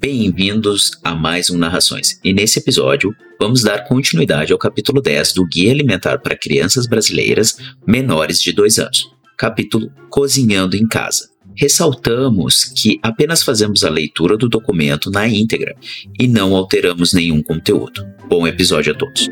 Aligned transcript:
Bem-vindos 0.00 0.92
a 1.02 1.14
mais 1.14 1.50
um 1.50 1.58
Narrações. 1.58 2.20
E 2.22 2.32
nesse 2.32 2.60
episódio, 2.60 3.14
vamos 3.40 3.62
dar 3.62 3.84
continuidade 3.84 4.52
ao 4.52 4.58
capítulo 4.58 5.02
10 5.02 5.32
do 5.32 5.44
Guia 5.44 5.72
Alimentar 5.72 6.18
para 6.18 6.36
Crianças 6.36 6.86
Brasileiras 6.86 7.58
Menores 7.86 8.40
de 8.40 8.52
2 8.52 8.78
anos. 8.78 9.10
Capítulo 9.36 9.90
Cozinhando 10.08 10.76
em 10.76 10.86
Casa. 10.86 11.37
Ressaltamos 11.60 12.66
que 12.66 13.00
apenas 13.02 13.42
fazemos 13.42 13.82
a 13.82 13.90
leitura 13.90 14.36
do 14.36 14.48
documento 14.48 15.10
na 15.10 15.26
íntegra 15.26 15.74
e 16.16 16.28
não 16.28 16.54
alteramos 16.54 17.12
nenhum 17.12 17.42
conteúdo. 17.42 18.06
Bom 18.28 18.46
episódio 18.46 18.94
a 18.94 18.96
todos. 18.96 19.28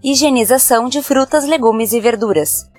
Higienização 0.00 0.88
de 0.88 1.02
frutas, 1.02 1.44
legumes 1.44 1.92
e 1.92 2.00
verduras. 2.00 2.70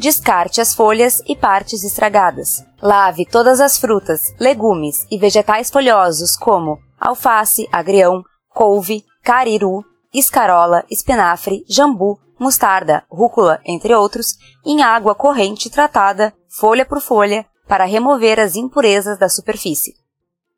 Descarte 0.00 0.62
as 0.62 0.74
folhas 0.74 1.20
e 1.26 1.36
partes 1.36 1.84
estragadas. 1.84 2.64
Lave 2.80 3.26
todas 3.26 3.60
as 3.60 3.76
frutas, 3.76 4.34
legumes 4.40 5.06
e 5.10 5.18
vegetais 5.18 5.70
folhosos 5.70 6.38
como 6.38 6.78
alface, 6.98 7.68
agrião, 7.70 8.24
couve, 8.48 9.04
cariru, 9.22 9.84
escarola, 10.10 10.86
espinafre, 10.90 11.66
jambu, 11.68 12.18
mostarda, 12.38 13.04
rúcula, 13.10 13.60
entre 13.62 13.94
outros, 13.94 14.38
em 14.64 14.82
água 14.82 15.14
corrente 15.14 15.68
tratada, 15.68 16.32
folha 16.48 16.86
por 16.86 17.02
folha, 17.02 17.44
para 17.68 17.84
remover 17.84 18.40
as 18.40 18.56
impurezas 18.56 19.18
da 19.18 19.28
superfície. 19.28 19.92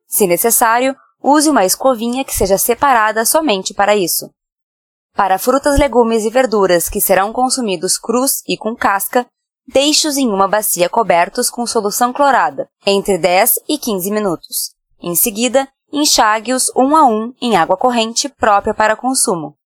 Se 0.06 0.25
necessário, 0.25 0.95
use 1.21 1.51
uma 1.51 1.65
escovinha 1.65 2.25
que 2.25 2.33
seja 2.33 2.59
separada 2.59 3.25
somente 3.25 3.75
para 3.75 3.97
isso. 3.97 4.31
Para 5.15 5.39
frutas, 5.39 5.79
legumes 5.79 6.25
e 6.25 6.31
verduras 6.31 6.89
que 6.89 7.01
serão 7.01 7.33
consumidos 7.33 7.99
crus 7.99 8.43
e 8.49 8.56
com 8.56 8.75
casca, 8.75 9.27
deixe-os 9.67 10.17
em 10.17 10.29
uma 10.29 10.49
bacia 10.49 10.89
cobertos 10.89 11.51
com 11.51 11.67
solução 11.67 12.13
clorada, 12.13 12.69
entre 12.87 13.19
10 13.19 13.61
e 13.69 13.79
15 13.79 14.11
minutos. 14.11 14.75
Em 15.01 15.15
seguida, 15.15 15.69
enxague-os 15.93 16.71
um 16.77 16.97
a 16.97 17.05
um 17.05 17.33
em 17.41 17.57
água 17.57 17.77
corrente 17.77 18.29
própria 18.29 18.75
para 18.75 18.97
consumo. 18.97 19.57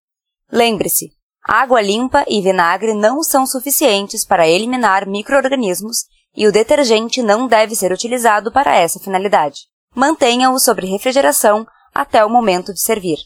Lembre-se, 0.50 1.12
água 1.42 1.80
limpa 1.80 2.24
e 2.28 2.40
vinagre 2.40 2.94
não 2.94 3.22
são 3.22 3.46
suficientes 3.46 4.24
para 4.24 4.48
eliminar 4.48 5.06
microorganismos 5.06 6.04
e 6.36 6.46
o 6.46 6.52
detergente 6.52 7.22
não 7.22 7.46
deve 7.46 7.74
ser 7.74 7.92
utilizado 7.92 8.52
para 8.52 8.74
essa 8.74 9.00
finalidade. 9.00 9.62
Mantenha-o 9.94 10.58
sobre 10.58 10.86
refrigeração 10.86 11.66
até 11.94 12.24
o 12.24 12.28
momento 12.28 12.72
de 12.74 12.80
servir. 12.80 13.18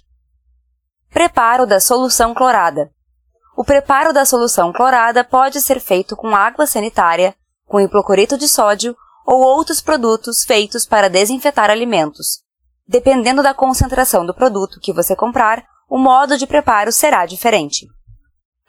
Preparo 1.10 1.66
da 1.66 1.80
solução 1.80 2.32
clorada. 2.32 2.92
O 3.60 3.62
preparo 3.62 4.10
da 4.10 4.24
solução 4.24 4.72
clorada 4.72 5.22
pode 5.22 5.60
ser 5.60 5.80
feito 5.80 6.16
com 6.16 6.34
água 6.34 6.66
sanitária, 6.66 7.34
com 7.68 7.78
hipoclorito 7.78 8.38
de 8.38 8.48
sódio 8.48 8.96
ou 9.26 9.38
outros 9.42 9.82
produtos 9.82 10.44
feitos 10.44 10.86
para 10.86 11.10
desinfetar 11.10 11.68
alimentos. 11.68 12.40
Dependendo 12.88 13.42
da 13.42 13.52
concentração 13.52 14.24
do 14.24 14.32
produto 14.32 14.80
que 14.80 14.94
você 14.94 15.14
comprar, 15.14 15.62
o 15.90 15.98
modo 15.98 16.38
de 16.38 16.46
preparo 16.46 16.90
será 16.90 17.26
diferente. 17.26 17.86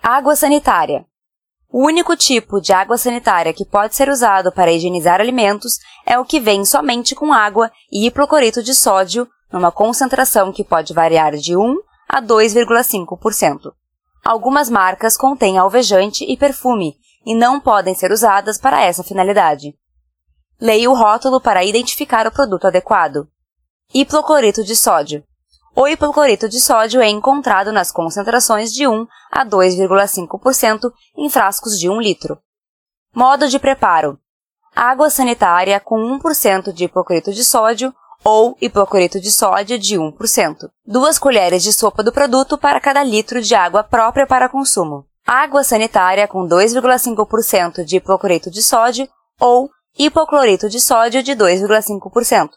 Água 0.03 0.35
sanitária. 0.35 1.05
O 1.71 1.85
único 1.85 2.17
tipo 2.17 2.59
de 2.59 2.73
água 2.73 2.97
sanitária 2.97 3.53
que 3.53 3.63
pode 3.63 3.95
ser 3.95 4.09
usado 4.09 4.51
para 4.51 4.73
higienizar 4.73 5.21
alimentos 5.21 5.77
é 6.05 6.19
o 6.19 6.25
que 6.25 6.37
vem 6.37 6.65
somente 6.65 7.15
com 7.15 7.31
água 7.31 7.71
e 7.89 8.07
hipoclorito 8.07 8.61
de 8.61 8.75
sódio, 8.75 9.25
numa 9.53 9.71
concentração 9.71 10.51
que 10.51 10.65
pode 10.65 10.93
variar 10.93 11.37
de 11.37 11.55
1 11.55 11.77
a 12.09 12.21
2,5%. 12.21 13.71
Algumas 14.23 14.69
marcas 14.69 15.17
contêm 15.17 15.57
alvejante 15.57 16.23
e 16.23 16.37
perfume 16.37 16.95
e 17.25 17.35
não 17.35 17.59
podem 17.59 17.95
ser 17.95 18.11
usadas 18.11 18.59
para 18.59 18.81
essa 18.81 19.03
finalidade. 19.03 19.75
Leia 20.59 20.89
o 20.89 20.95
rótulo 20.95 21.41
para 21.41 21.65
identificar 21.65 22.27
o 22.27 22.31
produto 22.31 22.67
adequado. 22.67 23.27
Hipoclorito 23.93 24.63
de 24.63 24.75
sódio. 24.75 25.23
O 25.75 25.87
hipoclorito 25.87 26.47
de 26.47 26.59
sódio 26.59 27.01
é 27.01 27.07
encontrado 27.07 27.71
nas 27.71 27.91
concentrações 27.91 28.71
de 28.71 28.87
1 28.87 29.07
a 29.31 29.45
2,5% 29.45 30.91
em 31.17 31.29
frascos 31.29 31.79
de 31.79 31.89
1 31.89 31.99
litro. 31.99 32.37
Modo 33.15 33.47
de 33.47 33.57
preparo: 33.57 34.19
água 34.75 35.09
sanitária 35.09 35.79
com 35.79 35.97
1% 36.19 36.71
de 36.71 36.85
hipoclorito 36.85 37.33
de 37.33 37.43
sódio 37.43 37.93
ou 38.23 38.55
hipoclorito 38.61 39.19
de 39.19 39.31
sódio 39.31 39.77
de 39.79 39.97
1%. 39.97 40.69
Duas 40.85 41.17
colheres 41.17 41.63
de 41.63 41.73
sopa 41.73 42.03
do 42.03 42.11
produto 42.11 42.57
para 42.57 42.79
cada 42.79 43.03
litro 43.03 43.41
de 43.41 43.55
água 43.55 43.83
própria 43.83 44.27
para 44.27 44.49
consumo. 44.49 45.05
Água 45.25 45.63
sanitária 45.63 46.27
com 46.27 46.47
2,5% 46.47 47.83
de 47.83 47.97
hipoclorito 47.97 48.51
de 48.51 48.61
sódio 48.61 49.07
ou 49.39 49.69
hipoclorito 49.97 50.69
de 50.69 50.79
sódio 50.79 51.23
de 51.23 51.33
2,5%. 51.33 52.49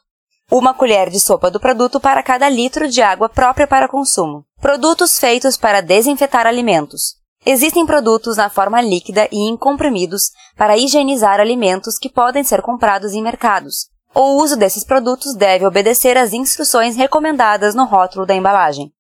Uma 0.50 0.74
colher 0.74 1.08
de 1.08 1.19
sopa 1.19 1.50
do 1.50 1.58
produto 1.58 1.98
para 1.98 2.22
cada 2.22 2.48
litro 2.48 2.88
de 2.88 3.00
água 3.00 3.28
própria 3.28 3.66
para 3.66 3.88
consumo. 3.88 4.44
Produtos 4.60 5.19
feitos 5.19 5.56
para 5.56 5.80
desinfetar 5.80 6.47
alimentos. 6.47 7.16
Existem 7.47 7.84
produtos 7.84 8.38
na 8.38 8.48
forma 8.48 8.80
líquida 8.80 9.28
e 9.30 9.48
em 9.48 9.56
comprimidos 9.56 10.30
para 10.56 10.76
higienizar 10.76 11.41
alimentos 11.41 11.98
que 11.98 12.08
podem 12.08 12.42
ser 12.42 12.62
comprados 12.62 13.12
em 13.12 13.22
mercados, 13.22 13.88
o 14.14 14.41
uso 14.41 14.56
desses 14.56 14.84
produtos 14.84 15.34
deve 15.34 15.66
obedecer 15.66 16.16
às 16.16 16.32
instruções 16.32 16.97
recomendadas 16.97 17.75
no 17.75 17.84
rótulo 17.84 18.25
da 18.25 18.34
embalagem. 18.34 18.92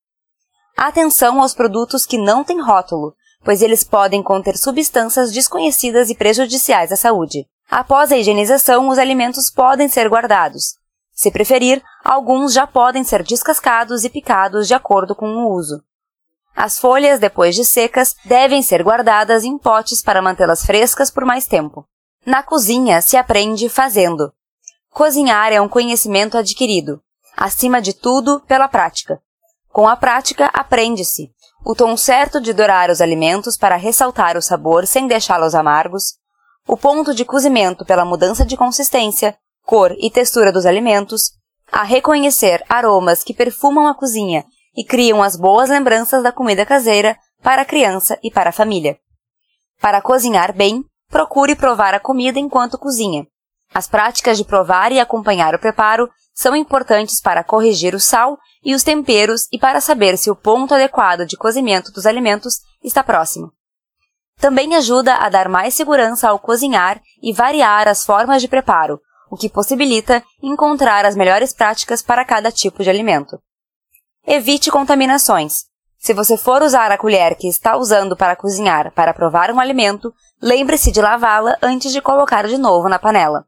Atenção 0.76 1.40
aos 1.40 1.54
produtos 1.54 2.04
que 2.04 2.18
não 2.18 2.42
têm 2.42 2.60
rótulo, 2.60 3.14
pois 3.44 3.62
eles 3.62 3.84
podem 3.84 4.22
conter 4.22 4.56
substâncias 4.56 5.32
desconhecidas 5.32 6.10
e 6.10 6.14
prejudiciais 6.16 6.90
à 6.90 6.96
saúde. 6.96 7.46
Após 7.70 8.10
a 8.10 8.16
higienização, 8.16 8.88
os 8.88 8.98
alimentos 8.98 9.50
podem 9.50 9.88
ser 9.88 10.08
guardados. 10.08 10.76
Se 11.12 11.30
preferir, 11.30 11.82
alguns 12.04 12.52
já 12.52 12.66
podem 12.66 13.04
ser 13.04 13.22
descascados 13.22 14.04
e 14.04 14.10
picados 14.10 14.66
de 14.66 14.74
acordo 14.74 15.14
com 15.14 15.26
o 15.26 15.52
uso. 15.54 15.82
As 16.56 16.78
folhas, 16.78 17.20
depois 17.20 17.54
de 17.54 17.64
secas, 17.64 18.16
devem 18.24 18.62
ser 18.62 18.82
guardadas 18.82 19.44
em 19.44 19.56
potes 19.56 20.02
para 20.02 20.22
mantê-las 20.22 20.64
frescas 20.64 21.10
por 21.10 21.24
mais 21.24 21.46
tempo. 21.46 21.86
Na 22.26 22.42
cozinha 22.42 23.00
se 23.00 23.16
aprende 23.16 23.68
fazendo. 23.68 24.32
Cozinhar 24.94 25.52
é 25.52 25.60
um 25.60 25.68
conhecimento 25.68 26.38
adquirido, 26.38 27.00
acima 27.36 27.82
de 27.82 27.92
tudo, 27.92 28.38
pela 28.46 28.68
prática. 28.68 29.20
Com 29.72 29.88
a 29.88 29.96
prática, 29.96 30.48
aprende-se 30.54 31.32
o 31.66 31.74
tom 31.74 31.96
certo 31.96 32.40
de 32.40 32.52
dourar 32.52 32.88
os 32.90 33.00
alimentos 33.00 33.56
para 33.56 33.74
ressaltar 33.74 34.36
o 34.36 34.40
sabor 34.40 34.86
sem 34.86 35.08
deixá-los 35.08 35.52
amargos, 35.52 36.14
o 36.68 36.76
ponto 36.76 37.12
de 37.12 37.24
cozimento 37.24 37.84
pela 37.84 38.04
mudança 38.04 38.46
de 38.46 38.56
consistência, 38.56 39.36
cor 39.66 39.92
e 39.98 40.08
textura 40.12 40.52
dos 40.52 40.64
alimentos, 40.64 41.32
a 41.72 41.82
reconhecer 41.82 42.64
aromas 42.68 43.24
que 43.24 43.34
perfumam 43.34 43.88
a 43.88 43.96
cozinha 43.96 44.44
e 44.76 44.84
criam 44.84 45.24
as 45.24 45.34
boas 45.34 45.70
lembranças 45.70 46.22
da 46.22 46.30
comida 46.30 46.64
caseira 46.64 47.18
para 47.42 47.62
a 47.62 47.66
criança 47.66 48.16
e 48.22 48.30
para 48.30 48.50
a 48.50 48.52
família. 48.52 48.96
Para 49.80 50.00
cozinhar 50.00 50.54
bem, 50.54 50.84
procure 51.10 51.56
provar 51.56 51.94
a 51.94 52.00
comida 52.00 52.38
enquanto 52.38 52.78
cozinha. 52.78 53.26
As 53.74 53.88
práticas 53.88 54.38
de 54.38 54.44
provar 54.44 54.92
e 54.92 55.00
acompanhar 55.00 55.52
o 55.52 55.58
preparo 55.58 56.08
são 56.32 56.54
importantes 56.54 57.20
para 57.20 57.42
corrigir 57.42 57.92
o 57.92 58.00
sal 58.00 58.38
e 58.64 58.72
os 58.72 58.84
temperos 58.84 59.48
e 59.52 59.58
para 59.58 59.80
saber 59.80 60.16
se 60.16 60.30
o 60.30 60.36
ponto 60.36 60.74
adequado 60.74 61.26
de 61.26 61.36
cozimento 61.36 61.90
dos 61.90 62.06
alimentos 62.06 62.60
está 62.84 63.02
próximo. 63.02 63.52
Também 64.38 64.74
ajuda 64.76 65.16
a 65.16 65.28
dar 65.28 65.48
mais 65.48 65.74
segurança 65.74 66.28
ao 66.28 66.38
cozinhar 66.38 67.00
e 67.20 67.32
variar 67.32 67.88
as 67.88 68.04
formas 68.04 68.40
de 68.40 68.48
preparo, 68.48 69.00
o 69.30 69.36
que 69.36 69.48
possibilita 69.48 70.22
encontrar 70.40 71.04
as 71.04 71.16
melhores 71.16 71.52
práticas 71.52 72.00
para 72.00 72.24
cada 72.24 72.52
tipo 72.52 72.82
de 72.82 72.90
alimento. 72.90 73.40
Evite 74.24 74.70
contaminações. 74.70 75.64
Se 75.98 76.14
você 76.14 76.36
for 76.36 76.62
usar 76.62 76.92
a 76.92 76.98
colher 76.98 77.34
que 77.36 77.48
está 77.48 77.76
usando 77.76 78.16
para 78.16 78.36
cozinhar 78.36 78.92
para 78.92 79.14
provar 79.14 79.50
um 79.50 79.58
alimento, 79.58 80.12
lembre-se 80.40 80.92
de 80.92 81.00
lavá-la 81.00 81.56
antes 81.62 81.92
de 81.92 82.00
colocar 82.00 82.46
de 82.46 82.58
novo 82.58 82.88
na 82.88 82.98
panela. 82.98 83.46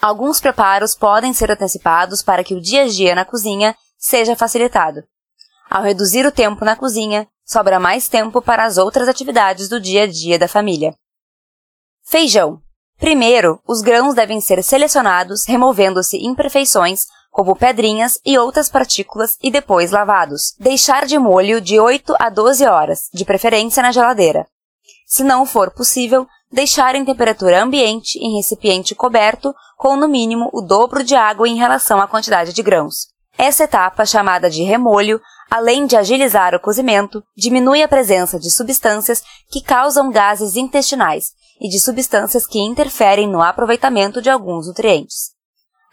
Alguns 0.00 0.40
preparos 0.40 0.94
podem 0.94 1.32
ser 1.32 1.50
antecipados 1.50 2.22
para 2.22 2.44
que 2.44 2.54
o 2.54 2.60
dia 2.60 2.84
a 2.84 2.88
dia 2.88 3.14
na 3.14 3.24
cozinha 3.24 3.74
seja 3.98 4.36
facilitado. 4.36 5.02
Ao 5.68 5.82
reduzir 5.82 6.24
o 6.24 6.32
tempo 6.32 6.64
na 6.64 6.76
cozinha, 6.76 7.26
sobra 7.44 7.80
mais 7.80 8.08
tempo 8.08 8.40
para 8.40 8.64
as 8.64 8.78
outras 8.78 9.08
atividades 9.08 9.68
do 9.68 9.80
dia 9.80 10.04
a 10.04 10.06
dia 10.06 10.38
da 10.38 10.46
família. 10.46 10.94
Feijão. 12.04 12.60
Primeiro, 12.96 13.60
os 13.66 13.80
grãos 13.80 14.14
devem 14.14 14.40
ser 14.40 14.62
selecionados, 14.62 15.44
removendo-se 15.44 16.16
imperfeições, 16.16 17.06
como 17.30 17.54
pedrinhas 17.54 18.18
e 18.24 18.38
outras 18.38 18.68
partículas, 18.68 19.36
e 19.42 19.50
depois 19.50 19.90
lavados. 19.90 20.54
Deixar 20.58 21.06
de 21.06 21.18
molho 21.18 21.60
de 21.60 21.78
8 21.78 22.14
a 22.18 22.30
12 22.30 22.66
horas, 22.66 23.08
de 23.12 23.24
preferência 23.24 23.82
na 23.82 23.92
geladeira. 23.92 24.46
Se 25.06 25.22
não 25.22 25.46
for 25.46 25.70
possível, 25.70 26.26
deixar 26.50 26.94
em 26.94 27.04
temperatura 27.04 27.62
ambiente 27.62 28.18
em 28.18 28.36
recipiente 28.36 28.94
coberto 28.94 29.54
com 29.76 29.96
no 29.96 30.08
mínimo 30.08 30.50
o 30.52 30.60
dobro 30.60 31.04
de 31.04 31.14
água 31.14 31.48
em 31.48 31.56
relação 31.56 32.00
à 32.00 32.06
quantidade 32.06 32.52
de 32.52 32.62
grãos. 32.62 33.08
Essa 33.36 33.64
etapa, 33.64 34.04
chamada 34.04 34.50
de 34.50 34.62
remolho, 34.64 35.20
além 35.50 35.86
de 35.86 35.96
agilizar 35.96 36.54
o 36.54 36.60
cozimento, 36.60 37.22
diminui 37.36 37.82
a 37.82 37.88
presença 37.88 38.38
de 38.38 38.50
substâncias 38.50 39.22
que 39.50 39.62
causam 39.62 40.10
gases 40.10 40.56
intestinais 40.56 41.32
e 41.60 41.68
de 41.68 41.78
substâncias 41.78 42.46
que 42.46 42.58
interferem 42.58 43.28
no 43.28 43.40
aproveitamento 43.40 44.20
de 44.20 44.28
alguns 44.28 44.66
nutrientes. 44.66 45.32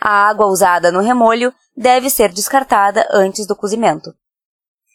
A 0.01 0.27
água 0.27 0.47
usada 0.47 0.91
no 0.91 1.01
remolho 1.01 1.53
deve 1.75 2.09
ser 2.09 2.31
descartada 2.31 3.07
antes 3.11 3.45
do 3.45 3.55
cozimento. 3.55 4.13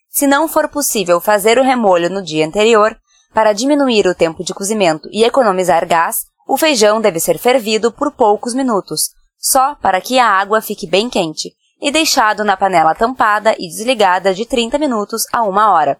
Se 0.09 0.27
não 0.27 0.49
for 0.49 0.69
possível 0.69 1.21
fazer 1.21 1.59
o 1.59 1.63
remolho 1.63 2.11
no 2.11 2.23
dia 2.23 2.45
anterior, 2.45 2.97
para 3.33 3.53
diminuir 3.53 4.07
o 4.07 4.15
tempo 4.15 4.45
de 4.45 4.55
cozimento 4.55 5.09
e 5.13 5.25
economizar 5.25 5.87
gás, 5.87 6.27
o 6.47 6.57
feijão 6.57 7.01
deve 7.01 7.21
ser 7.21 7.39
fervido 7.39 7.93
por 7.93 8.11
poucos 8.13 8.55
minutos, 8.55 9.11
só 9.39 9.75
para 9.77 10.01
que 10.01 10.19
a 10.19 10.27
água 10.27 10.61
fique 10.61 10.87
bem 10.87 11.09
quente, 11.09 11.53
e 11.81 11.91
deixado 11.91 12.45
na 12.45 12.57
panela 12.57 12.95
tampada 12.95 13.55
e 13.59 13.69
desligada 13.69 14.35
de 14.35 14.45
30 14.45 14.79
minutos 14.79 15.25
a 15.33 15.43
uma 15.43 15.73
hora. 15.73 15.99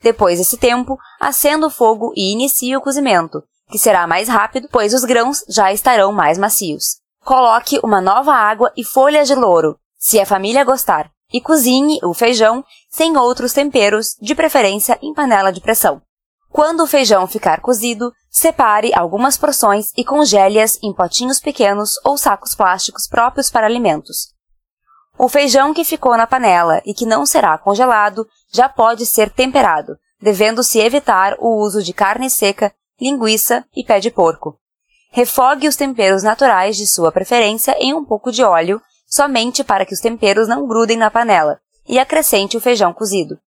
Depois 0.00 0.38
desse 0.38 0.56
tempo, 0.56 0.96
acenda 1.20 1.66
o 1.66 1.70
fogo 1.70 2.12
e 2.14 2.32
inicie 2.32 2.76
o 2.76 2.80
cozimento, 2.80 3.42
que 3.70 3.78
será 3.78 4.06
mais 4.06 4.28
rápido, 4.28 4.68
pois 4.70 4.94
os 4.94 5.04
grãos 5.04 5.44
já 5.48 5.72
estarão 5.72 6.12
mais 6.12 6.38
macios. 6.38 6.98
Coloque 7.24 7.80
uma 7.82 8.00
nova 8.00 8.32
água 8.32 8.72
e 8.76 8.84
folhas 8.84 9.26
de 9.26 9.34
louro, 9.34 9.76
se 9.98 10.20
a 10.20 10.26
família 10.26 10.64
gostar, 10.64 11.10
e 11.32 11.40
cozinhe 11.40 11.98
o 12.02 12.14
feijão 12.14 12.64
sem 12.88 13.16
outros 13.16 13.52
temperos, 13.52 14.14
de 14.20 14.34
preferência 14.34 14.98
em 15.02 15.12
panela 15.12 15.50
de 15.50 15.60
pressão. 15.60 16.00
Quando 16.50 16.82
o 16.82 16.86
feijão 16.86 17.26
ficar 17.26 17.60
cozido, 17.60 18.12
separe 18.30 18.92
algumas 18.94 19.36
porções 19.36 19.92
e 19.96 20.04
congele-as 20.04 20.78
em 20.82 20.92
potinhos 20.92 21.38
pequenos 21.38 21.94
ou 22.04 22.16
sacos 22.16 22.54
plásticos 22.54 23.06
próprios 23.06 23.50
para 23.50 23.66
alimentos. 23.66 24.34
O 25.18 25.28
feijão 25.28 25.74
que 25.74 25.84
ficou 25.84 26.16
na 26.16 26.26
panela 26.26 26.80
e 26.86 26.94
que 26.94 27.04
não 27.04 27.26
será 27.26 27.58
congelado 27.58 28.26
já 28.52 28.68
pode 28.68 29.04
ser 29.04 29.30
temperado, 29.30 29.96
devendo-se 30.20 30.78
evitar 30.78 31.36
o 31.38 31.60
uso 31.60 31.82
de 31.82 31.92
carne 31.92 32.30
seca, 32.30 32.72
linguiça 33.00 33.64
e 33.74 33.84
pé 33.84 34.00
de 34.00 34.10
porco. 34.10 34.58
Refogue 35.10 35.66
os 35.66 35.76
temperos 35.76 36.22
naturais 36.22 36.76
de 36.76 36.86
sua 36.86 37.10
preferência 37.10 37.74
em 37.78 37.94
um 37.94 38.04
pouco 38.04 38.30
de 38.30 38.42
óleo, 38.42 38.80
somente 39.06 39.64
para 39.64 39.84
que 39.84 39.94
os 39.94 40.00
temperos 40.00 40.46
não 40.46 40.66
grudem 40.66 40.96
na 40.96 41.10
panela, 41.10 41.58
e 41.88 41.98
acrescente 41.98 42.56
o 42.56 42.60
feijão 42.60 42.92
cozido. 42.92 43.38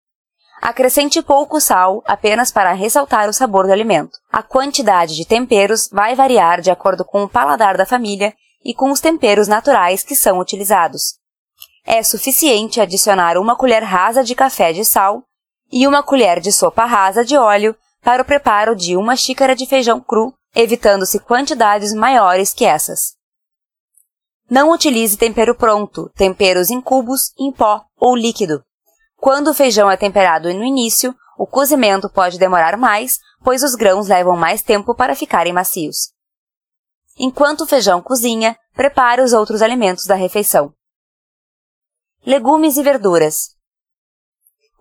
Acrescente 0.62 1.24
pouco 1.24 1.60
sal, 1.60 2.04
apenas 2.06 2.52
para 2.52 2.72
ressaltar 2.72 3.28
o 3.28 3.34
sabor 3.34 3.66
do 3.66 3.74
alimento. 3.74 4.20
A 4.32 4.44
quantidade 4.44 5.16
de 5.16 5.26
temperos 5.26 5.90
vai 5.92 6.14
variar 6.14 6.62
de 6.62 6.70
acordo 6.70 7.04
com 7.04 7.24
o 7.24 7.30
paladar 7.30 7.76
da 7.76 7.86
família 7.86 8.32
e 8.64 8.72
com 8.72 8.92
os 8.92 9.00
temperos 9.00 9.48
naturais 9.48 10.04
que 10.04 10.16
são 10.16 10.38
utilizados. 10.38 11.16
É 11.84 12.04
suficiente 12.04 12.80
adicionar 12.80 13.40
uma 13.40 13.56
colher 13.56 13.84
rasa 13.84 14.24
de 14.24 14.36
café 14.36 14.72
de 14.72 14.86
sal 14.86 15.24
e 15.72 15.88
uma 15.88 16.04
colher 16.04 16.40
de 16.40 16.52
sopa 16.52 16.86
rasa 16.86 17.26
de 17.26 17.36
óleo 17.36 17.76
para 18.04 18.22
o 18.22 18.26
preparo 18.26 18.76
de 18.76 18.96
uma 18.96 19.16
xícara 19.16 19.56
de 19.56 19.66
feijão 19.66 20.00
cru, 20.00 20.32
evitando-se 20.56 21.20
quantidades 21.20 21.92
maiores 21.92 22.54
que 22.54 22.66
essas. 22.66 23.16
Não 24.48 24.72
utilize 24.72 25.18
tempero 25.18 25.56
pronto, 25.56 26.12
temperos 26.16 26.70
em 26.70 26.80
cubos, 26.80 27.32
em 27.40 27.52
pó 27.52 27.84
ou 27.98 28.16
líquido. 28.16 28.64
Quando 29.22 29.50
o 29.50 29.54
feijão 29.54 29.90
é 29.92 29.96
temperado 29.96 30.52
no 30.52 30.64
início, 30.64 31.16
o 31.38 31.46
cozimento 31.46 32.10
pode 32.10 32.40
demorar 32.40 32.76
mais, 32.76 33.20
pois 33.44 33.62
os 33.62 33.76
grãos 33.76 34.08
levam 34.08 34.36
mais 34.36 34.64
tempo 34.64 34.96
para 34.96 35.16
ficarem 35.16 35.54
macios. 35.54 36.12
Enquanto 37.20 37.62
o 37.62 37.68
feijão 37.68 38.02
cozinha, 38.02 38.58
prepare 38.74 39.22
os 39.22 39.32
outros 39.32 39.62
alimentos 39.62 40.08
da 40.08 40.16
refeição. 40.16 40.74
Legumes 42.26 42.78
e 42.78 42.82
verduras. 42.82 43.56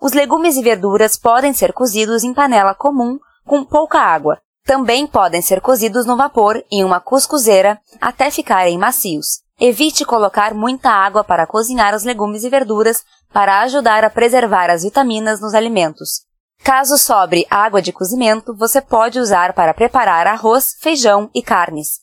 Os 0.01 0.15
legumes 0.15 0.57
e 0.57 0.63
verduras 0.63 1.19
podem 1.19 1.53
ser 1.53 1.75
cozidos 1.75 2.25
em 2.25 2.33
panela 2.33 2.75
comum 2.75 3.19
com 3.45 3.63
pouca 3.63 4.01
água. 4.01 4.41
Também 4.65 5.07
podem 5.07 5.43
ser 5.43 5.61
cozidos 5.61 6.07
no 6.07 6.17
vapor 6.17 6.65
em 6.73 6.83
uma 6.83 6.99
cuscuzeira 6.99 7.79
até 8.01 8.31
ficarem 8.31 8.79
macios. 8.79 9.43
Evite 9.63 10.07
colocar 10.07 10.55
muita 10.55 10.89
água 10.91 11.23
para 11.23 11.47
cozinhar 11.47 11.95
os 11.95 12.03
legumes 12.03 12.45
e 12.45 12.49
verduras 12.49 13.05
para 13.31 13.61
ajudar 13.61 14.03
a 14.03 14.09
preservar 14.09 14.71
as 14.71 14.83
vitaminas 14.83 15.39
nos 15.39 15.53
alimentos. 15.53 16.23
Caso 16.65 16.97
sobre 16.97 17.47
água 17.51 17.83
de 17.83 17.93
cozimento, 17.93 18.57
você 18.57 18.81
pode 18.81 19.19
usar 19.19 19.53
para 19.53 19.75
preparar 19.75 20.27
arroz, 20.27 20.77
feijão 20.81 21.29
e 21.35 21.43
carnes. 21.43 22.01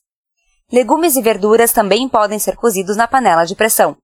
Legumes 0.71 1.15
e 1.15 1.21
verduras 1.21 1.71
também 1.71 2.07
podem 2.07 2.37
ser 2.37 2.55
cozidos 2.55 2.95
na 2.95 3.07
panela 3.07 3.43
de 3.43 3.55
pressão. 3.55 3.97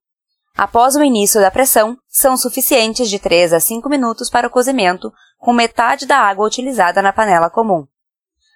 Após 0.58 0.96
o 0.96 1.04
início 1.04 1.40
da 1.40 1.52
pressão, 1.52 1.96
são 2.08 2.36
suficientes 2.36 3.08
de 3.08 3.20
3 3.20 3.54
a 3.54 3.60
5 3.60 3.88
minutos 3.88 4.32
para 4.32 4.48
o 4.48 4.52
cozimento, 4.52 5.12
com 5.38 5.54
metade 5.54 6.08
da 6.08 6.18
água 6.18 6.48
utilizada 6.48 7.04
na 7.04 7.14
panela 7.14 7.52
comum. 7.52 7.86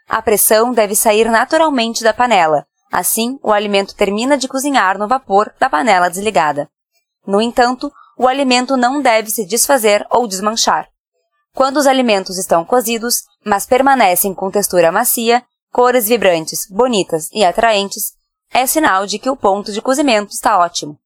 A 0.10 0.22
pressão 0.24 0.72
deve 0.72 0.96
sair 0.96 1.30
naturalmente 1.30 2.04
da 2.04 2.14
panela, 2.14 2.66
assim 2.92 3.40
o 3.44 3.52
alimento 3.52 3.96
termina 3.96 4.38
de 4.38 4.48
cozinhar 4.48 4.98
no 4.98 5.08
vapor 5.08 5.54
da 5.60 5.70
panela 5.70 6.10
desligada. 6.10 6.70
No 7.26 7.42
entanto, 7.42 7.92
o 8.18 8.28
alimento 8.28 8.76
não 8.76 9.02
deve 9.02 9.30
se 9.30 9.46
desfazer 9.46 10.06
ou 10.10 10.28
desmanchar. 10.28 10.88
Quando 11.54 11.78
os 11.78 11.88
alimentos 11.88 12.38
estão 12.38 12.64
cozidos, 12.64 13.24
mas 13.46 13.66
permanecem 13.66 14.34
com 14.34 14.52
textura 14.52 14.92
macia, 14.92 15.44
cores 15.72 16.08
vibrantes, 16.08 16.68
bonitas 16.70 17.30
e 17.32 17.44
atraentes, 17.44 18.14
é 18.52 18.66
sinal 18.66 19.06
de 19.06 19.20
que 19.20 19.30
o 19.30 19.36
ponto 19.36 19.72
de 19.72 19.82
cozimento 19.82 20.32
está 20.32 20.58
ótimo. 20.60 20.98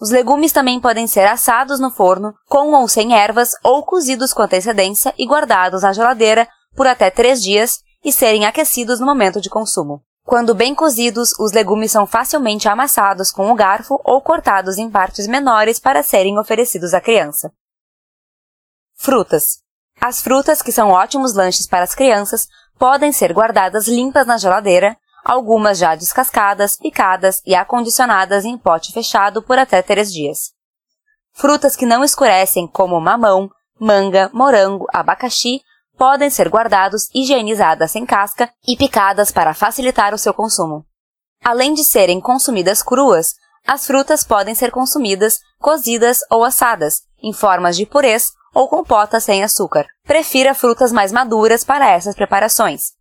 Os 0.00 0.10
legumes 0.10 0.52
também 0.52 0.80
podem 0.80 1.06
ser 1.06 1.26
assados 1.26 1.78
no 1.78 1.90
forno, 1.90 2.34
com 2.48 2.72
ou 2.72 2.88
sem 2.88 3.14
ervas, 3.14 3.50
ou 3.62 3.82
cozidos 3.82 4.32
com 4.32 4.42
antecedência 4.42 5.12
e 5.18 5.26
guardados 5.26 5.82
na 5.82 5.92
geladeira 5.92 6.48
por 6.74 6.86
até 6.86 7.10
três 7.10 7.42
dias 7.42 7.80
e 8.02 8.10
serem 8.10 8.46
aquecidos 8.46 8.98
no 8.98 9.04
momento 9.04 9.40
de 9.40 9.50
consumo. 9.50 10.02
Quando 10.30 10.54
bem 10.54 10.76
cozidos, 10.76 11.36
os 11.40 11.50
legumes 11.50 11.90
são 11.90 12.06
facilmente 12.06 12.68
amassados 12.68 13.32
com 13.32 13.50
o 13.50 13.54
garfo 13.56 14.00
ou 14.04 14.22
cortados 14.22 14.78
em 14.78 14.88
partes 14.88 15.26
menores 15.26 15.80
para 15.80 16.04
serem 16.04 16.38
oferecidos 16.38 16.94
à 16.94 17.00
criança. 17.00 17.52
Frutas. 18.94 19.58
As 20.00 20.22
frutas, 20.22 20.62
que 20.62 20.70
são 20.70 20.90
ótimos 20.90 21.34
lanches 21.34 21.66
para 21.66 21.82
as 21.82 21.96
crianças, 21.96 22.46
podem 22.78 23.10
ser 23.10 23.32
guardadas 23.32 23.88
limpas 23.88 24.24
na 24.24 24.38
geladeira, 24.38 24.96
algumas 25.24 25.78
já 25.78 25.96
descascadas, 25.96 26.76
picadas 26.76 27.42
e 27.44 27.52
acondicionadas 27.56 28.44
em 28.44 28.56
pote 28.56 28.92
fechado 28.92 29.42
por 29.42 29.58
até 29.58 29.82
três 29.82 30.12
dias. 30.12 30.52
Frutas 31.32 31.74
que 31.74 31.84
não 31.84 32.04
escurecem, 32.04 32.68
como 32.68 33.00
mamão, 33.00 33.50
manga, 33.80 34.30
morango, 34.32 34.86
abacaxi, 34.92 35.60
podem 36.00 36.30
ser 36.30 36.48
guardados 36.48 37.10
higienizadas 37.14 37.90
sem 37.90 38.06
casca 38.06 38.50
e 38.66 38.74
picadas 38.74 39.30
para 39.30 39.52
facilitar 39.52 40.14
o 40.14 40.18
seu 40.18 40.32
consumo. 40.32 40.86
Além 41.44 41.74
de 41.74 41.84
serem 41.84 42.22
consumidas 42.22 42.82
cruas, 42.82 43.34
as 43.66 43.86
frutas 43.86 44.24
podem 44.24 44.54
ser 44.54 44.70
consumidas 44.70 45.40
cozidas 45.58 46.20
ou 46.30 46.42
assadas, 46.42 47.02
em 47.22 47.34
formas 47.34 47.76
de 47.76 47.84
purês 47.84 48.32
ou 48.54 48.66
compotas 48.66 49.24
sem 49.24 49.44
açúcar. 49.44 49.84
Prefira 50.04 50.54
frutas 50.54 50.90
mais 50.90 51.12
maduras 51.12 51.64
para 51.64 51.90
essas 51.90 52.14
preparações. 52.14 52.92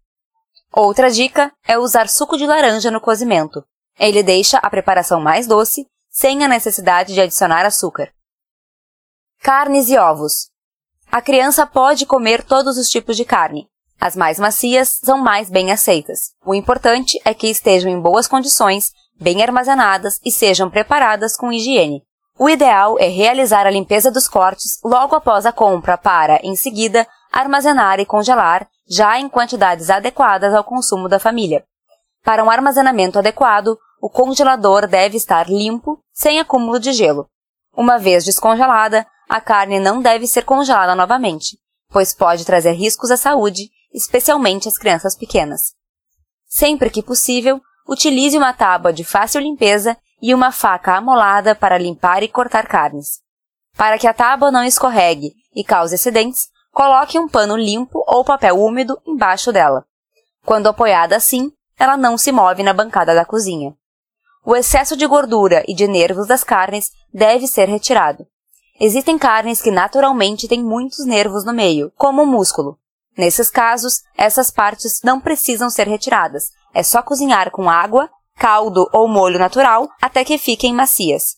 Outra 0.70 1.10
dica 1.10 1.53
é 1.65 1.77
usar 1.77 2.10
suco 2.10 2.38
de 2.38 2.46
laranja 2.46 2.91
no 2.91 3.00
cozimento. 3.00 3.63
Ele 3.98 4.22
deixa 4.22 4.58
a 4.58 4.70
preparação 4.70 5.22
mais 5.22 5.48
doce, 5.48 5.88
sem 6.10 6.44
a 6.44 6.50
necessidade 6.50 7.13
de 7.13 7.22
adicionar 7.22 7.65
açúcar. 7.65 8.12
Carnes 9.41 9.89
e 9.89 9.98
ovos. 9.98 10.50
A 11.11 11.21
criança 11.23 11.65
pode 11.65 12.05
comer 12.05 12.43
todos 12.43 12.77
os 12.77 12.87
tipos 12.87 13.17
de 13.17 13.25
carne. 13.25 13.67
As 13.99 14.15
mais 14.15 14.39
macias 14.39 14.99
são 15.03 15.17
mais 15.17 15.49
bem 15.49 15.71
aceitas. 15.71 16.33
O 16.45 16.53
importante 16.53 17.19
é 17.25 17.33
que 17.33 17.47
estejam 17.47 17.91
em 17.91 17.99
boas 17.99 18.27
condições, 18.27 18.91
bem 19.19 19.41
armazenadas 19.41 20.19
e 20.23 20.31
sejam 20.31 20.69
preparadas 20.69 21.35
com 21.35 21.51
higiene. 21.51 22.03
O 22.37 22.47
ideal 22.47 22.95
é 22.99 23.07
realizar 23.07 23.65
a 23.65 23.71
limpeza 23.71 24.11
dos 24.11 24.27
cortes 24.27 24.79
logo 24.83 25.15
após 25.15 25.47
a 25.47 25.51
compra 25.51 25.97
para, 25.97 26.39
em 26.43 26.55
seguida, 26.55 27.07
armazenar 27.31 27.99
e 27.99 28.05
congelar 28.05 28.67
já 28.87 29.19
em 29.19 29.27
quantidades 29.27 29.89
adequadas 29.89 30.53
ao 30.53 30.63
consumo 30.63 31.09
da 31.09 31.19
família. 31.19 31.63
Para 32.23 32.43
um 32.43 32.51
armazenamento 32.51 33.17
adequado, 33.17 33.75
o 33.99 34.09
congelador 34.11 34.87
deve 34.87 35.17
estar 35.17 35.49
limpo, 35.49 35.99
sem 36.13 36.39
acúmulo 36.39 36.79
de 36.79 36.93
gelo. 36.93 37.27
Uma 37.75 37.97
vez 37.97 38.23
descongelada, 38.25 39.05
a 39.29 39.39
carne 39.39 39.79
não 39.79 40.01
deve 40.01 40.25
ser 40.25 40.43
congelada 40.43 40.95
novamente, 40.95 41.59
pois 41.89 42.15
pode 42.15 42.43
trazer 42.43 42.71
riscos 42.71 43.12
à 43.12 43.17
saúde, 43.17 43.69
especialmente 43.93 44.67
às 44.67 44.75
crianças 44.75 45.15
pequenas. 45.15 45.74
Sempre 46.48 46.89
que 46.89 47.03
possível, 47.03 47.62
utilize 47.88 48.36
uma 48.36 48.53
tábua 48.53 48.91
de 48.91 49.03
fácil 49.03 49.39
limpeza 49.39 49.95
e 50.19 50.33
uma 50.33 50.51
faca 50.51 50.95
amolada 50.95 51.53
para 51.53 51.77
limpar 51.77 52.24
e 52.24 52.27
cortar 52.27 52.67
carnes. 52.67 53.19
Para 53.77 54.00
que 54.00 54.07
a 54.07 54.13
tábua 54.13 54.51
não 54.51 54.63
escorregue 54.63 55.31
e 55.55 55.63
cause 55.63 55.93
acidentes, 55.93 56.48
coloque 56.71 57.19
um 57.19 57.29
pano 57.29 57.55
limpo 57.55 58.03
ou 58.07 58.25
papel 58.25 58.59
úmido 58.59 59.00
embaixo 59.05 59.53
dela. 59.53 59.86
Quando 60.43 60.67
apoiada 60.67 61.15
assim, 61.15 61.51
ela 61.77 61.95
não 61.95 62.17
se 62.17 62.31
move 62.31 62.63
na 62.63 62.74
bancada 62.74 63.13
da 63.13 63.24
cozinha. 63.24 63.75
O 64.43 64.55
excesso 64.55 64.98
de 64.98 65.05
gordura 65.05 65.63
e 65.67 65.75
de 65.75 65.88
nervos 65.88 66.27
das 66.27 66.43
carnes 66.43 66.91
deve 67.13 67.45
ser 67.45 67.69
retirado. 67.69 68.25
Existem 68.79 69.17
carnes 69.17 69.62
que 69.62 69.71
naturalmente 69.71 70.48
têm 70.48 70.63
muitos 70.63 71.05
nervos 71.05 71.43
no 71.43 71.53
meio, 71.53 71.91
como 71.98 72.24
o 72.24 72.27
músculo. 72.27 72.79
Nesses 73.17 73.50
casos, 73.50 74.01
essas 74.17 74.50
partes 74.50 75.01
não 75.03 75.19
precisam 75.19 75.69
ser 75.69 75.88
retiradas. 75.88 76.51
É 76.74 76.81
só 76.81 77.01
cozinhar 77.01 77.51
com 77.51 77.69
água, 77.69 78.09
caldo 78.38 78.89
ou 78.93 79.07
molho 79.07 79.38
natural 79.38 79.89
até 80.01 80.24
que 80.24 80.38
fiquem 80.38 80.74
macias. 80.74 81.36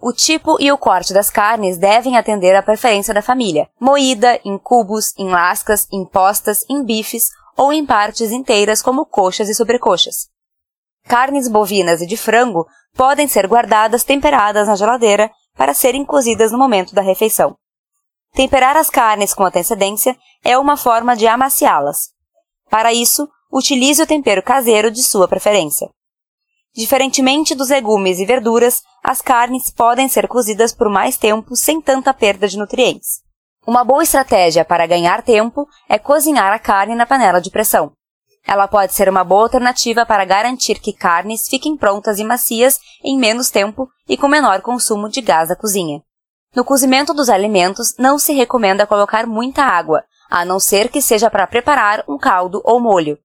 O 0.00 0.12
tipo 0.12 0.56
e 0.58 0.72
o 0.72 0.78
corte 0.78 1.12
das 1.12 1.28
carnes 1.28 1.76
devem 1.76 2.16
atender 2.16 2.56
à 2.56 2.62
preferência 2.62 3.12
da 3.12 3.20
família, 3.20 3.68
moída, 3.78 4.40
em 4.44 4.58
cubos, 4.58 5.12
em 5.18 5.28
lascas, 5.28 5.86
em 5.92 6.04
postas, 6.06 6.64
em 6.68 6.82
bifes 6.82 7.28
ou 7.56 7.72
em 7.72 7.84
partes 7.84 8.32
inteiras 8.32 8.80
como 8.80 9.04
coxas 9.04 9.48
e 9.48 9.54
sobrecoxas. 9.54 10.28
Carnes 11.04 11.48
bovinas 11.48 12.00
e 12.00 12.06
de 12.06 12.16
frango 12.16 12.66
podem 12.96 13.28
ser 13.28 13.46
guardadas 13.46 14.04
temperadas 14.04 14.66
na 14.66 14.74
geladeira 14.74 15.30
para 15.56 15.74
serem 15.74 16.04
cozidas 16.04 16.52
no 16.52 16.58
momento 16.58 16.94
da 16.94 17.02
refeição. 17.02 17.56
Temperar 18.32 18.76
as 18.76 18.88
carnes 18.88 19.34
com 19.34 19.44
antecedência 19.44 20.16
é 20.42 20.56
uma 20.58 20.76
forma 20.76 21.14
de 21.14 21.26
amaciá-las. 21.26 22.10
Para 22.70 22.92
isso, 22.92 23.28
utilize 23.52 24.02
o 24.02 24.06
tempero 24.06 24.42
caseiro 24.42 24.90
de 24.90 25.02
sua 25.02 25.28
preferência. 25.28 25.90
Diferentemente 26.74 27.54
dos 27.54 27.68
legumes 27.68 28.18
e 28.18 28.24
verduras, 28.24 28.82
as 29.04 29.20
carnes 29.20 29.70
podem 29.70 30.08
ser 30.08 30.26
cozidas 30.26 30.74
por 30.74 30.88
mais 30.88 31.18
tempo 31.18 31.54
sem 31.54 31.80
tanta 31.82 32.14
perda 32.14 32.48
de 32.48 32.56
nutrientes. 32.56 33.20
Uma 33.66 33.84
boa 33.84 34.02
estratégia 34.02 34.64
para 34.64 34.86
ganhar 34.86 35.22
tempo 35.22 35.68
é 35.88 35.98
cozinhar 35.98 36.52
a 36.52 36.58
carne 36.58 36.94
na 36.94 37.04
panela 37.04 37.40
de 37.40 37.50
pressão. 37.50 37.92
Ela 38.46 38.66
pode 38.66 38.92
ser 38.92 39.08
uma 39.08 39.24
boa 39.24 39.44
alternativa 39.44 40.04
para 40.04 40.24
garantir 40.24 40.80
que 40.80 40.92
carnes 40.92 41.48
fiquem 41.48 41.76
prontas 41.76 42.18
e 42.18 42.24
macias 42.24 42.78
em 43.02 43.16
menos 43.16 43.50
tempo 43.50 43.88
e 44.08 44.16
com 44.16 44.28
menor 44.28 44.60
consumo 44.60 45.08
de 45.08 45.20
gás 45.20 45.48
da 45.48 45.56
cozinha. 45.56 46.02
No 46.54 46.64
cozimento 46.64 47.14
dos 47.14 47.30
alimentos, 47.30 47.94
não 47.98 48.18
se 48.18 48.32
recomenda 48.34 48.86
colocar 48.86 49.26
muita 49.26 49.62
água, 49.62 50.04
a 50.30 50.44
não 50.44 50.60
ser 50.60 50.88
que 50.90 51.00
seja 51.00 51.30
para 51.30 51.46
preparar 51.46 52.04
um 52.08 52.18
caldo 52.18 52.60
ou 52.64 52.78
molho. 52.78 53.18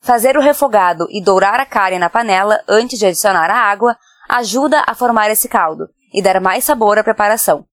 Fazer 0.00 0.36
o 0.36 0.40
refogado 0.40 1.06
e 1.10 1.22
dourar 1.22 1.60
a 1.60 1.66
carne 1.66 1.98
na 1.98 2.08
panela 2.08 2.60
antes 2.66 2.98
de 2.98 3.06
adicionar 3.06 3.50
a 3.50 3.58
água 3.58 3.96
ajuda 4.28 4.82
a 4.86 4.94
formar 4.94 5.30
esse 5.30 5.48
caldo 5.48 5.88
e 6.12 6.22
dar 6.22 6.40
mais 6.40 6.64
sabor 6.64 6.98
à 6.98 7.04
preparação. 7.04 7.66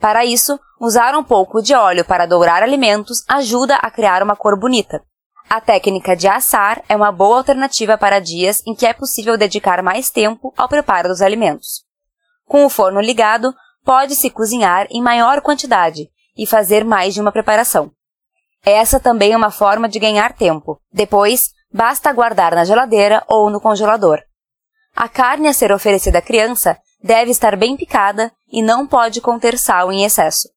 Para 0.00 0.24
isso, 0.24 0.58
usar 0.80 1.14
um 1.14 1.22
pouco 1.22 1.60
de 1.60 1.74
óleo 1.74 2.04
para 2.04 2.26
dourar 2.26 2.62
alimentos 2.62 3.22
ajuda 3.28 3.76
a 3.76 3.90
criar 3.90 4.22
uma 4.22 4.34
cor 4.34 4.58
bonita. 4.58 5.02
A 5.52 5.60
técnica 5.60 6.14
de 6.14 6.28
assar 6.28 6.80
é 6.88 6.94
uma 6.94 7.10
boa 7.10 7.38
alternativa 7.38 7.98
para 7.98 8.20
dias 8.20 8.62
em 8.64 8.72
que 8.72 8.86
é 8.86 8.92
possível 8.92 9.36
dedicar 9.36 9.82
mais 9.82 10.08
tempo 10.08 10.54
ao 10.56 10.68
preparo 10.68 11.08
dos 11.08 11.20
alimentos. 11.20 11.84
Com 12.46 12.64
o 12.64 12.70
forno 12.70 13.00
ligado, 13.00 13.52
pode-se 13.84 14.30
cozinhar 14.30 14.86
em 14.92 15.02
maior 15.02 15.40
quantidade 15.40 16.08
e 16.38 16.46
fazer 16.46 16.84
mais 16.84 17.14
de 17.14 17.20
uma 17.20 17.32
preparação. 17.32 17.90
Essa 18.64 19.00
também 19.00 19.32
é 19.32 19.36
uma 19.36 19.50
forma 19.50 19.88
de 19.88 19.98
ganhar 19.98 20.34
tempo. 20.34 20.80
Depois, 20.92 21.50
basta 21.74 22.12
guardar 22.12 22.54
na 22.54 22.64
geladeira 22.64 23.24
ou 23.26 23.50
no 23.50 23.60
congelador. 23.60 24.20
A 24.94 25.08
carne 25.08 25.48
a 25.48 25.52
ser 25.52 25.72
oferecida 25.72 26.18
à 26.18 26.22
criança 26.22 26.78
deve 27.02 27.32
estar 27.32 27.56
bem 27.56 27.76
picada 27.76 28.30
e 28.52 28.62
não 28.62 28.86
pode 28.86 29.20
conter 29.20 29.58
sal 29.58 29.90
em 29.90 30.04
excesso. 30.04 30.48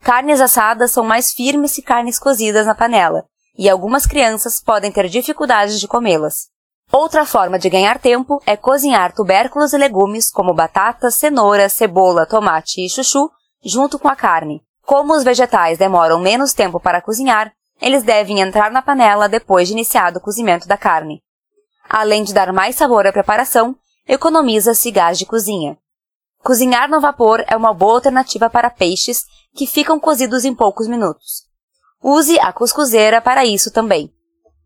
Carnes 0.00 0.40
assadas 0.40 0.90
são 0.90 1.04
mais 1.04 1.30
firmes 1.30 1.72
que 1.72 1.82
carnes 1.82 2.18
cozidas 2.18 2.66
na 2.66 2.74
panela, 2.74 3.24
e 3.56 3.68
algumas 3.68 4.06
crianças 4.06 4.60
podem 4.60 4.90
ter 4.90 5.08
dificuldades 5.08 5.80
de 5.80 5.88
comê-las. 5.88 6.48
Outra 6.92 7.24
forma 7.24 7.58
de 7.58 7.70
ganhar 7.70 7.98
tempo 7.98 8.40
é 8.46 8.56
cozinhar 8.56 9.12
tubérculos 9.12 9.72
e 9.72 9.78
legumes 9.78 10.30
como 10.30 10.54
batata, 10.54 11.10
cenoura, 11.10 11.68
cebola, 11.68 12.26
tomate 12.26 12.84
e 12.84 12.88
chuchu 12.88 13.30
junto 13.64 13.98
com 13.98 14.08
a 14.08 14.16
carne. 14.16 14.62
Como 14.84 15.14
os 15.14 15.24
vegetais 15.24 15.78
demoram 15.78 16.20
menos 16.20 16.52
tempo 16.52 16.78
para 16.78 17.00
cozinhar, 17.00 17.52
eles 17.80 18.02
devem 18.02 18.40
entrar 18.40 18.70
na 18.70 18.82
panela 18.82 19.28
depois 19.28 19.68
de 19.68 19.74
iniciado 19.74 20.18
o 20.18 20.20
cozimento 20.20 20.68
da 20.68 20.76
carne. 20.76 21.22
Além 21.88 22.22
de 22.22 22.34
dar 22.34 22.52
mais 22.52 22.76
sabor 22.76 23.06
à 23.06 23.12
preparação, 23.12 23.74
economiza-se 24.06 24.90
gás 24.90 25.18
de 25.18 25.26
cozinha. 25.26 25.78
Cozinhar 26.42 26.90
no 26.90 27.00
vapor 27.00 27.42
é 27.46 27.56
uma 27.56 27.72
boa 27.72 27.94
alternativa 27.94 28.50
para 28.50 28.68
peixes 28.68 29.24
que 29.54 29.66
ficam 29.66 29.98
cozidos 29.98 30.44
em 30.44 30.54
poucos 30.54 30.86
minutos. 30.86 31.43
Use 32.06 32.38
a 32.38 32.52
cuscuzeira 32.52 33.18
para 33.22 33.46
isso 33.46 33.70
também. 33.70 34.12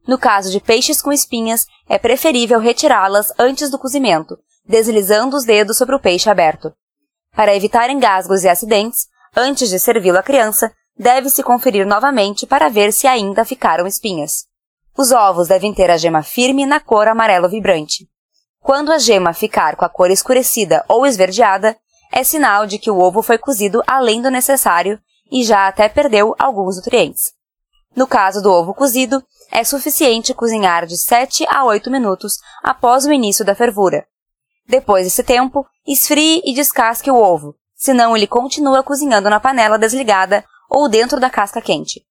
No 0.09 0.19
caso 0.19 0.51
de 0.51 0.59
peixes 0.59 1.01
com 1.01 1.13
espinhas, 1.13 1.67
é 1.89 1.97
preferível 1.97 2.59
retirá-las 2.59 3.33
antes 3.39 3.71
do 3.71 3.79
cozimento, 3.79 4.37
deslizando 4.67 5.37
os 5.37 5.45
dedos 5.45 5.77
sobre 5.77 5.95
o 5.95 6.01
peixe 6.01 6.29
aberto. 6.29 6.75
Para 7.37 7.55
evitar 7.55 7.91
engasgos 7.91 8.43
e 8.43 8.49
acidentes, 8.49 9.07
antes 9.37 9.69
de 9.69 9.79
servi-lo 9.79 10.19
à 10.19 10.23
criança, 10.23 10.73
deve-se 10.99 11.45
conferir 11.45 11.87
novamente 11.87 12.45
para 12.45 12.69
ver 12.69 12.93
se 12.93 13.07
ainda 13.07 13.45
ficaram 13.45 13.87
espinhas. 13.87 14.47
Os 14.97 15.13
ovos 15.13 15.47
devem 15.47 15.73
ter 15.73 15.93
a 15.93 15.97
gema 15.97 16.25
firme 16.25 16.67
na 16.67 16.81
cor 16.81 17.07
amarelo 17.07 17.49
vibrante. 17.49 18.09
Quando 18.61 18.91
a 18.91 18.99
gema 18.99 19.33
ficar 19.33 19.77
com 19.77 19.85
a 19.85 19.89
cor 19.89 20.11
escurecida 20.11 20.85
ou 20.89 21.07
esverdeada, 21.07 21.77
é 22.13 22.25
sinal 22.25 22.67
de 22.67 22.81
que 22.81 22.91
o 22.91 22.99
ovo 22.99 23.23
foi 23.23 23.39
cozido 23.39 23.81
além 23.87 24.21
do 24.21 24.29
necessário 24.29 24.99
e 25.31 25.45
já 25.45 25.69
até 25.69 25.89
perdeu 25.89 26.35
alguns 26.39 26.77
nutrientes. 26.77 27.33
No 27.95 28.07
caso 28.07 28.43
do 28.43 28.53
ovo 28.53 28.75
cozido, 28.75 29.23
é 29.51 29.65
suficiente 29.65 30.35
cozinhar 30.35 30.87
de 30.87 30.97
7 30.97 31.47
a 31.49 31.65
8 31.65 31.91
minutos 31.91 32.39
após 32.63 33.05
o 33.05 33.13
início 33.13 33.45
da 33.45 33.55
fervura. 33.55 34.07
Depois 34.69 35.05
desse 35.05 35.23
tempo, 35.23 35.67
esfrie 35.87 36.43
e 36.45 36.55
descasque 36.55 37.11
o 37.11 37.17
ovo, 37.17 37.55
senão 37.75 38.17
ele 38.17 38.27
continua 38.27 38.83
cozinhando 38.83 39.31
na 39.31 39.41
panela 39.41 39.79
desligada 39.79 40.45
ou 40.69 40.89
dentro 40.89 41.19
da 41.19 41.31
casca 41.31 41.63
quente. 41.63 42.05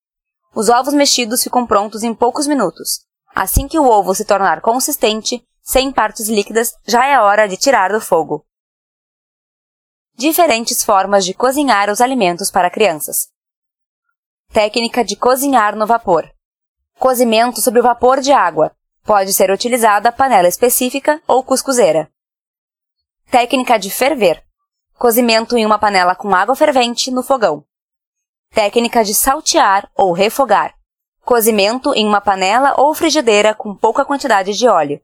Os 0.55 0.69
ovos 0.69 0.93
mexidos 0.93 1.43
ficam 1.43 1.67
prontos 1.67 2.01
em 2.01 2.15
poucos 2.15 2.47
minutos. 2.47 3.01
Assim 3.35 3.67
que 3.67 3.77
o 3.77 3.85
ovo 3.85 4.15
se 4.15 4.25
tornar 4.25 4.61
consistente, 4.61 5.43
sem 5.61 5.91
partes 5.91 6.27
líquidas, 6.27 6.73
já 6.87 7.05
é 7.05 7.19
hora 7.19 7.47
de 7.47 7.57
tirar 7.57 7.91
do 7.91 8.01
fogo. 8.01 8.46
Diferentes 10.19 10.83
formas 10.83 11.23
de 11.23 11.31
cozinhar 11.31 11.91
os 11.91 12.01
alimentos 12.01 12.49
para 12.49 12.71
crianças. 12.71 13.27
Técnica 14.51 15.05
de 15.05 15.15
cozinhar 15.15 15.75
no 15.75 15.85
vapor. 15.85 16.27
Cozimento 16.97 17.61
sobre 17.61 17.81
o 17.81 17.83
vapor 17.83 18.19
de 18.19 18.31
água. 18.31 18.75
Pode 19.03 19.31
ser 19.31 19.51
utilizada 19.51 20.11
panela 20.11 20.47
específica 20.47 21.21
ou 21.27 21.43
cuscuzeira. 21.43 22.11
Técnica 23.29 23.77
de 23.77 23.91
ferver. 23.91 24.43
Cozimento 24.95 25.55
em 25.55 25.63
uma 25.63 25.77
panela 25.77 26.15
com 26.15 26.33
água 26.33 26.55
fervente 26.55 27.11
no 27.11 27.21
fogão. 27.21 27.63
Técnica 28.49 29.03
de 29.03 29.13
saltear 29.13 29.87
ou 29.93 30.13
refogar. 30.13 30.73
Cozimento 31.21 31.93
em 31.93 32.07
uma 32.07 32.21
panela 32.21 32.73
ou 32.75 32.95
frigideira 32.95 33.53
com 33.53 33.75
pouca 33.75 34.03
quantidade 34.03 34.53
de 34.53 34.67
óleo. 34.67 34.99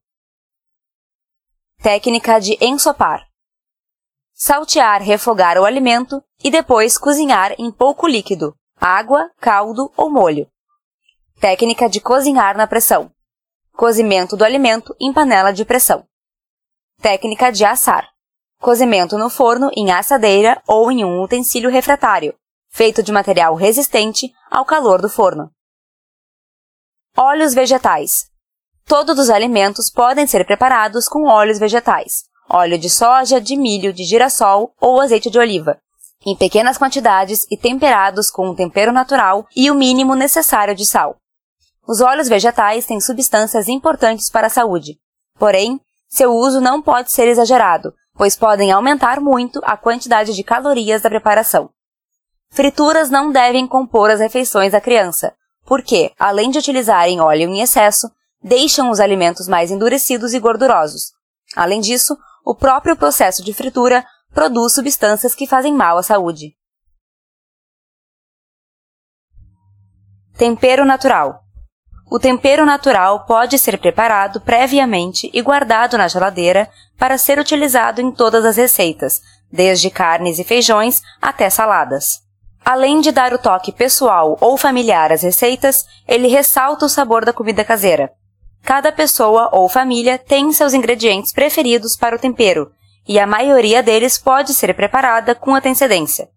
Técnica 1.84 2.40
de 2.40 2.58
ensopar. 2.60 3.32
Saltear, 4.46 5.02
refogar 5.02 5.58
o 5.58 5.64
alimento 5.64 6.22
e 6.44 6.52
depois 6.52 6.98
cozinhar 6.98 7.54
em 7.58 7.72
pouco 7.72 8.06
líquido, 8.06 8.54
água, 8.76 9.32
caldo 9.40 9.90
ou 9.96 10.12
molho. 10.12 10.50
Técnica 11.40 11.88
de 11.88 12.02
cozinhar 12.02 12.58
na 12.58 12.68
pressão. 12.68 13.10
Cozimento 13.72 14.36
do 14.36 14.44
alimento 14.44 14.94
em 15.00 15.14
panela 15.14 15.54
de 15.54 15.64
pressão. 15.64 16.06
Técnica 17.02 17.54
de 17.54 17.64
assar. 17.64 18.10
Cozimento 18.60 19.18
no 19.18 19.30
forno 19.30 19.72
em 19.78 19.94
assadeira 19.94 20.62
ou 20.68 20.92
em 20.92 21.06
um 21.06 21.24
utensílio 21.24 21.70
refratário, 21.70 22.36
feito 22.70 23.02
de 23.02 23.14
material 23.14 23.56
resistente 23.56 24.30
ao 24.52 24.66
calor 24.66 25.02
do 25.02 25.08
forno. 25.08 25.54
Óleos 27.18 27.54
vegetais. 27.54 28.30
Todos 28.84 29.18
os 29.18 29.30
alimentos 29.30 29.90
podem 29.90 30.28
ser 30.28 30.46
preparados 30.46 31.08
com 31.08 31.30
óleos 31.30 31.60
vegetais, 31.60 32.26
óleo 32.50 32.78
de 32.78 32.90
soja, 32.90 33.40
de 33.40 33.56
milho, 33.56 33.94
de 33.94 34.04
girassol 34.04 34.74
ou 34.80 35.02
azeite 35.02 35.30
de 35.30 35.40
oliva, 35.40 35.78
em 36.26 36.36
pequenas 36.36 36.78
quantidades 36.78 37.46
e 37.52 37.58
temperados 37.58 38.30
com 38.30 38.50
um 38.50 38.56
tempero 38.56 38.92
natural 38.92 39.46
e 39.56 39.70
o 39.70 39.76
mínimo 39.76 40.16
necessário 40.16 40.76
de 40.76 40.86
sal. 40.86 41.18
Os 41.88 42.00
óleos 42.00 42.30
vegetais 42.30 42.86
têm 42.86 43.02
substâncias 43.02 43.68
importantes 43.68 44.30
para 44.30 44.48
a 44.48 44.50
saúde. 44.50 44.98
Porém, 45.38 45.80
seu 46.08 46.32
uso 46.32 46.62
não 46.62 46.82
pode 46.82 47.12
ser 47.12 47.28
exagerado, 47.28 47.94
pois 48.16 48.36
podem 48.36 48.72
aumentar 48.72 49.20
muito 49.20 49.60
a 49.64 49.76
quantidade 49.76 50.34
de 50.34 50.44
calorias 50.44 51.02
da 51.02 51.10
preparação. 51.10 51.70
Frituras 52.52 53.10
não 53.10 53.32
devem 53.32 53.68
compor 53.68 54.12
as 54.12 54.20
refeições 54.20 54.72
da 54.72 54.80
criança, 54.80 55.34
porque, 55.66 56.12
além 56.20 56.52
de 56.52 56.60
utilizarem 56.60 57.20
óleo 57.20 57.50
em 57.50 57.62
excesso, 57.62 58.10
deixam 58.44 58.92
os 58.92 59.00
alimentos 59.00 59.48
mais 59.48 59.72
endurecidos 59.72 60.34
e 60.34 60.40
gordurosos. 60.40 61.14
Além 61.56 61.82
disso, 61.82 62.18
o 62.44 62.54
próprio 62.54 62.96
processo 62.96 63.44
de 63.44 63.54
fritura 63.54 64.06
produz 64.34 64.74
substâncias 64.74 65.34
que 65.36 65.48
fazem 65.48 65.74
mal 65.74 65.98
à 65.98 66.04
saúde. 66.04 66.56
Tempero 70.38 70.84
natural. 70.84 71.44
O 72.12 72.20
tempero 72.20 72.66
natural 72.66 73.26
pode 73.26 73.58
ser 73.58 73.80
preparado 73.80 74.42
previamente 74.42 75.30
e 75.34 75.42
guardado 75.42 75.98
na 75.98 76.08
geladeira 76.08 76.70
para 76.98 77.18
ser 77.18 77.40
utilizado 77.40 78.02
em 78.02 78.12
todas 78.12 78.44
as 78.44 78.58
receitas, 78.58 79.22
desde 79.52 79.90
carnes 79.90 80.40
e 80.40 80.44
feijões 80.44 81.02
até 81.22 81.50
saladas. 81.50 82.22
Além 82.66 83.02
de 83.02 83.12
dar 83.12 83.34
o 83.34 83.38
toque 83.38 83.72
pessoal 83.72 84.38
ou 84.40 84.58
familiar 84.58 85.12
às 85.12 85.22
receitas, 85.22 85.86
ele 86.08 86.28
ressalta 86.28 86.86
o 86.86 86.90
sabor 86.90 87.26
da 87.26 87.34
comida 87.34 87.64
caseira. 87.64 88.12
Cada 88.64 88.92
pessoa 88.92 89.50
ou 89.52 89.68
família 89.68 90.18
tem 90.18 90.52
seus 90.54 90.74
ingredientes 90.74 91.34
preferidos 91.34 91.96
para 91.98 92.16
o 92.16 92.20
tempero, 92.20 92.72
e 93.08 93.20
a 93.20 93.28
maioria 93.28 93.84
deles 93.84 94.18
pode 94.18 94.54
ser 94.54 94.74
preparada 94.74 95.36
com 95.36 95.54
antecedência. 95.54 96.30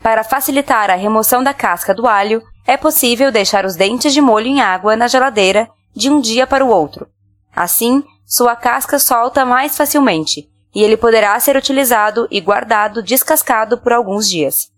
Para 0.00 0.22
facilitar 0.22 0.88
a 0.88 0.94
remoção 0.94 1.42
da 1.42 1.52
casca 1.52 1.92
do 1.92 2.06
alho, 2.06 2.40
é 2.64 2.76
possível 2.76 3.32
deixar 3.32 3.64
os 3.64 3.74
dentes 3.74 4.14
de 4.14 4.20
molho 4.20 4.46
em 4.46 4.60
água 4.60 4.94
na 4.94 5.08
geladeira 5.08 5.68
de 5.94 6.08
um 6.08 6.20
dia 6.20 6.46
para 6.46 6.64
o 6.64 6.68
outro. 6.68 7.08
Assim, 7.54 8.04
sua 8.24 8.54
casca 8.54 8.98
solta 8.98 9.44
mais 9.44 9.76
facilmente 9.76 10.48
e 10.74 10.82
ele 10.82 10.96
poderá 10.96 11.38
ser 11.40 11.56
utilizado 11.56 12.28
e 12.30 12.40
guardado 12.40 13.02
descascado 13.02 13.78
por 13.78 13.92
alguns 13.92 14.28
dias. 14.28 14.68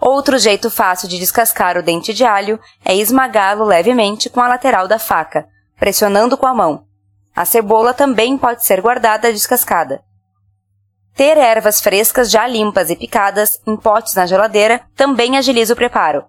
Outro 0.00 0.38
jeito 0.38 0.70
fácil 0.70 1.08
de 1.08 1.18
descascar 1.18 1.78
o 1.78 1.82
dente 1.82 2.12
de 2.12 2.24
alho 2.24 2.58
é 2.84 2.94
esmagá-lo 2.96 3.64
levemente 3.64 4.28
com 4.28 4.40
a 4.40 4.48
lateral 4.48 4.88
da 4.88 4.98
faca, 4.98 5.46
pressionando 5.78 6.36
com 6.36 6.46
a 6.46 6.54
mão. 6.54 6.84
A 7.34 7.44
cebola 7.44 7.94
também 7.94 8.36
pode 8.36 8.64
ser 8.64 8.80
guardada 8.80 9.32
descascada. 9.32 10.02
Ter 11.14 11.36
ervas 11.36 11.80
frescas 11.80 12.30
já 12.30 12.46
limpas 12.46 12.90
e 12.90 12.96
picadas 12.96 13.60
em 13.66 13.76
potes 13.76 14.14
na 14.14 14.26
geladeira 14.26 14.82
também 14.96 15.38
agiliza 15.38 15.72
o 15.72 15.76
preparo. 15.76 16.24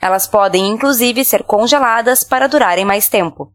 Elas 0.00 0.26
podem 0.26 0.68
inclusive 0.68 1.24
ser 1.24 1.42
congeladas 1.44 2.24
para 2.24 2.48
durarem 2.48 2.84
mais 2.84 3.08
tempo. 3.08 3.52